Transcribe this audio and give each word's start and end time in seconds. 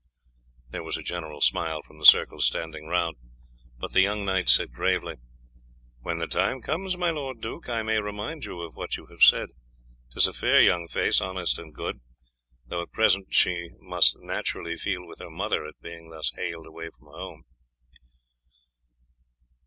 There 0.71 0.81
was 0.81 0.97
a 0.97 1.03
general 1.03 1.41
smile 1.41 1.83
from 1.83 1.99
the 1.99 2.07
circle 2.07 2.39
standing 2.41 2.87
round, 2.87 3.17
but 3.77 3.91
the 3.91 4.01
young 4.01 4.25
knight 4.25 4.49
said 4.49 4.71
gravely, 4.73 5.17
"When 5.99 6.17
the 6.17 6.25
time 6.25 6.63
comes, 6.63 6.97
my 6.97 7.11
lord 7.11 7.39
duke, 7.39 7.69
I 7.69 7.83
may 7.83 7.99
remind 8.01 8.43
you 8.43 8.61
of 8.61 8.73
what 8.75 8.97
you 8.97 9.05
have 9.11 9.21
said. 9.21 9.49
'Tis 10.11 10.25
a 10.25 10.33
fair 10.33 10.59
young 10.59 10.87
face, 10.87 11.21
honest 11.21 11.59
and 11.59 11.71
good, 11.71 11.97
though 12.65 12.81
at 12.81 12.91
present 12.91 13.27
she 13.35 13.69
must 13.79 14.17
naturally 14.17 14.75
feel 14.75 15.05
with 15.05 15.19
her 15.19 15.29
mother 15.29 15.67
at 15.67 15.79
being 15.81 16.09
thus 16.09 16.31
haled 16.35 16.65
away 16.65 16.89
from 16.89 17.05
her 17.05 17.19
home." 17.19 17.43